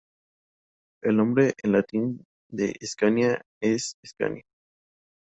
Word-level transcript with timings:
El 1.03 1.15
nombre 1.15 1.53
en 1.61 1.71
latín 1.73 2.25
de 2.49 2.75
Escania 2.79 3.39
es 3.59 3.99
"Scania". 4.03 4.41